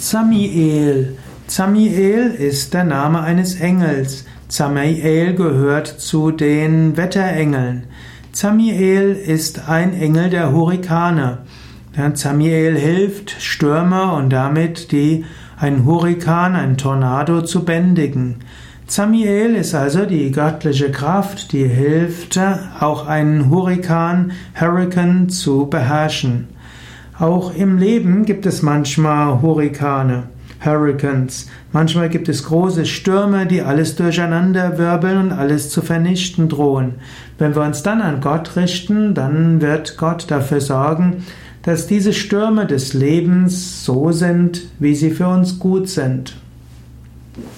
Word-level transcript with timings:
Zamiel. 0.00 1.18
Zamiel 1.46 2.28
ist 2.28 2.72
der 2.72 2.84
Name 2.84 3.20
eines 3.20 3.60
Engels. 3.60 4.24
Zamiel 4.48 5.34
gehört 5.34 5.88
zu 5.88 6.30
den 6.30 6.96
Wetterengeln. 6.96 7.84
Zamiel 8.32 9.12
ist 9.12 9.68
ein 9.68 9.92
Engel 9.92 10.30
der 10.30 10.52
Hurrikane. 10.52 11.40
Zamiel 12.14 12.78
hilft, 12.78 13.42
Stürme 13.42 14.12
und 14.14 14.30
damit 14.30 14.90
die, 14.90 15.26
einen 15.58 15.84
Hurrikan, 15.84 16.56
einen 16.56 16.78
Tornado 16.78 17.42
zu 17.42 17.66
bändigen. 17.66 18.36
Zamiel 18.86 19.54
ist 19.54 19.74
also 19.74 20.06
die 20.06 20.32
göttliche 20.32 20.90
Kraft, 20.90 21.52
die 21.52 21.66
hilft, 21.66 22.40
auch 22.80 23.06
einen 23.06 23.50
Hurrikan, 23.50 24.32
Hurrikan 24.58 25.28
zu 25.28 25.66
beherrschen. 25.66 26.48
Auch 27.20 27.54
im 27.54 27.76
Leben 27.76 28.24
gibt 28.24 28.46
es 28.46 28.62
manchmal 28.62 29.42
Hurrikane, 29.42 30.22
Hurricanes. 30.64 31.48
Manchmal 31.70 32.08
gibt 32.08 32.30
es 32.30 32.44
große 32.44 32.86
Stürme, 32.86 33.44
die 33.44 33.60
alles 33.60 33.94
durcheinander 33.94 34.78
wirbeln 34.78 35.18
und 35.18 35.32
alles 35.32 35.68
zu 35.68 35.82
vernichten 35.82 36.48
drohen. 36.48 36.94
Wenn 37.36 37.54
wir 37.54 37.60
uns 37.60 37.82
dann 37.82 38.00
an 38.00 38.22
Gott 38.22 38.56
richten, 38.56 39.12
dann 39.12 39.60
wird 39.60 39.98
Gott 39.98 40.30
dafür 40.30 40.62
sorgen, 40.62 41.26
dass 41.62 41.86
diese 41.86 42.14
Stürme 42.14 42.64
des 42.64 42.94
Lebens 42.94 43.84
so 43.84 44.12
sind, 44.12 44.62
wie 44.78 44.94
sie 44.94 45.10
für 45.10 45.28
uns 45.28 45.58
gut 45.58 45.90
sind. 45.90 46.38